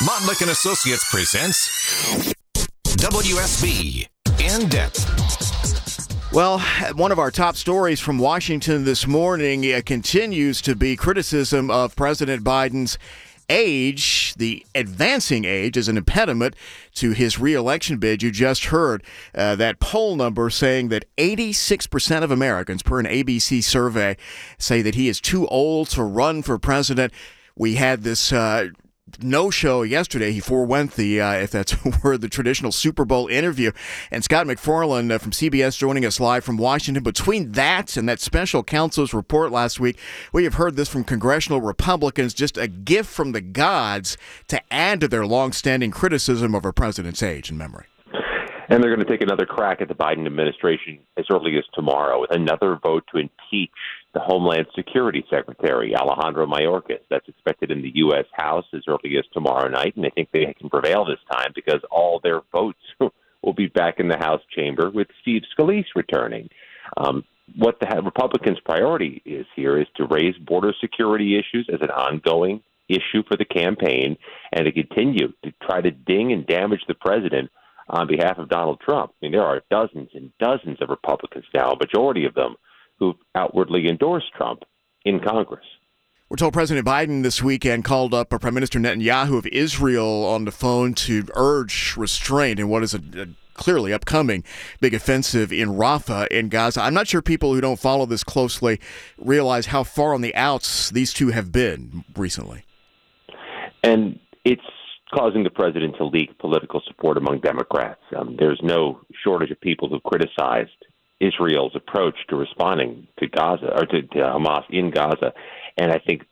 [0.00, 2.32] Montlick and Associates presents
[2.84, 4.06] WSB
[4.38, 6.32] In Depth.
[6.32, 6.60] Well,
[6.94, 12.44] one of our top stories from Washington this morning continues to be criticism of President
[12.44, 12.96] Biden's
[13.50, 16.54] age, the advancing age, is an impediment
[16.94, 18.22] to his reelection bid.
[18.22, 19.02] You just heard
[19.34, 24.16] uh, that poll number saying that 86% of Americans, per an ABC survey,
[24.58, 27.12] say that he is too old to run for president.
[27.56, 28.68] We had this uh,
[29.20, 30.32] no show yesterday.
[30.32, 33.72] He forewent the, uh, if that's a word, the traditional Super Bowl interview.
[34.10, 37.02] And Scott MacFarlane uh, from CBS joining us live from Washington.
[37.02, 39.98] Between that and that special counsel's report last week,
[40.32, 44.16] we have heard this from congressional Republicans just a gift from the gods
[44.48, 47.86] to add to their longstanding criticism of our president's age and memory.
[48.70, 52.20] And they're going to take another crack at the Biden administration as early as tomorrow
[52.20, 53.70] with another vote to impeach
[54.18, 57.02] the Homeland Security Secretary, Alejandro Mayorkas.
[57.08, 58.24] That's expected in the U.S.
[58.32, 59.96] House as early as tomorrow night.
[59.96, 62.80] And I think they can prevail this time because all their votes
[63.42, 66.48] will be back in the House chamber with Steve Scalise returning.
[66.96, 67.24] Um,
[67.56, 72.60] what the Republicans' priority is here is to raise border security issues as an ongoing
[72.88, 74.16] issue for the campaign
[74.52, 77.50] and to continue to try to ding and damage the president
[77.88, 79.12] on behalf of Donald Trump.
[79.12, 82.56] I mean, there are dozens and dozens of Republicans now, a majority of them
[82.98, 84.64] who outwardly endorsed Trump
[85.04, 85.64] in Congress.
[86.28, 90.52] We're told President Biden this weekend called up Prime Minister Netanyahu of Israel on the
[90.52, 94.44] phone to urge restraint in what is a, a clearly upcoming
[94.80, 96.82] big offensive in Rafah in Gaza.
[96.82, 98.78] I'm not sure people who don't follow this closely
[99.16, 102.64] realize how far on the outs these two have been recently.
[103.82, 104.62] And it's
[105.14, 108.00] causing the president to leak political support among Democrats.
[108.16, 110.70] Um, there's no shortage of people who criticized
[111.20, 115.32] Israel's approach to responding to Gaza or to, to Hamas in Gaza,
[115.76, 116.22] and I think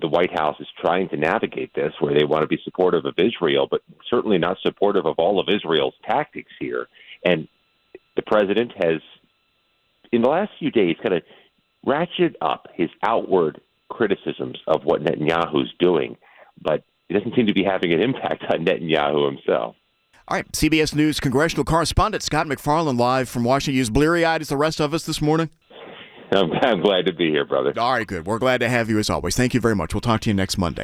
[0.00, 3.14] the White House is trying to navigate this where they want to be supportive of
[3.16, 6.88] Israel, but certainly not supportive of all of Israel's tactics here.
[7.24, 7.46] And
[8.16, 9.00] the president has,
[10.10, 11.22] in the last few days, kind of
[11.86, 16.16] ratcheted up his outward criticisms of what Netanyahu's doing,
[16.60, 19.76] but it doesn't seem to be having an impact on Netanyahu himself.
[20.26, 23.76] All right, CBS News congressional correspondent Scott MacFarlane live from Washington.
[23.76, 25.50] You bleary eyed as the rest of us this morning?
[26.32, 27.74] I'm, I'm glad to be here, brother.
[27.76, 28.24] All right, good.
[28.24, 29.36] We're glad to have you as always.
[29.36, 29.92] Thank you very much.
[29.92, 30.82] We'll talk to you next Monday.